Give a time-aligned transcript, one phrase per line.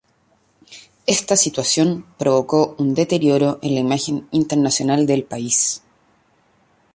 [1.05, 5.83] Esta situación provocó un deterioro en la imagen internacional del país.